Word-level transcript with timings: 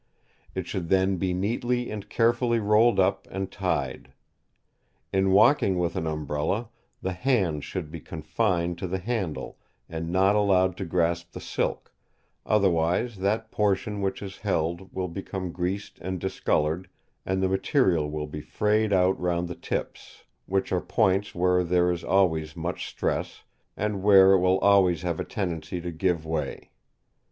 It 0.55 0.65
should 0.65 0.89
then 0.89 1.17
be 1.17 1.31
neatly 1.31 1.91
and 1.91 2.09
carefully 2.09 2.57
rolled 2.59 2.99
up 2.99 3.27
and 3.29 3.51
tied. 3.51 4.11
In 5.13 5.29
walking 5.29 5.77
with 5.77 5.95
an 5.95 6.07
Umbrella, 6.07 6.69
the 7.03 7.11
hands 7.13 7.65
should 7.65 7.91
be 7.91 7.99
confined 7.99 8.79
to 8.79 8.87
the 8.87 8.97
handle, 8.97 9.59
and 9.87 10.09
not 10.09 10.35
allowed 10.35 10.75
to 10.77 10.85
grasp 10.85 11.33
the 11.33 11.39
silk; 11.39 11.93
otherwise 12.47 13.17
that 13.17 13.51
portion 13.51 14.01
which 14.01 14.23
is 14.23 14.39
held 14.39 14.91
will 14.91 15.07
become 15.07 15.51
greased 15.51 15.99
and 15.99 16.19
discoloured, 16.19 16.89
and 17.23 17.43
the 17.43 17.47
material 17.47 18.09
will 18.09 18.25
be 18.25 18.41
frayed 18.41 18.91
out 18.91 19.19
round 19.19 19.47
the 19.47 19.53
tips, 19.53 20.23
which 20.47 20.71
are 20.71 20.81
points 20.81 21.35
where 21.35 21.63
there 21.63 21.91
is 21.91 22.03
always 22.03 22.57
much 22.57 22.87
stress, 22.89 23.43
and 23.77 24.01
where 24.01 24.33
if 24.33 24.41
will 24.41 24.57
always 24.61 25.03
have 25.03 25.19
a 25.19 25.23
tendency 25.23 25.79
to 25.79 25.91
give 25.91 26.25
way. 26.25 26.71